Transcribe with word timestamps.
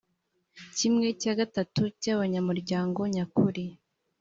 kimwe 0.77 1.07
cya 1.21 1.33
gatatu 1.39 1.81
cy 2.01 2.07
abanyamuryango 2.13 2.99
nyakuri 3.13 3.65